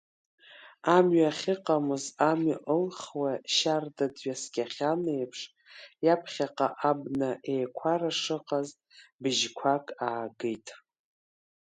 Амҩа 0.95 1.27
ахьыҟамыз 1.31 2.05
амҩа 2.29 2.57
ылхуа, 2.75 3.31
шьарда 3.55 4.05
дҩаскьахьан 4.15 5.01
еиԥш, 5.15 5.41
иаԥхьаҟа 6.05 6.67
абна 6.89 7.29
еиқәара 7.53 8.11
шыҟаз 8.21 8.67
быжьқәак 9.21 9.85
аагеит. 10.07 10.67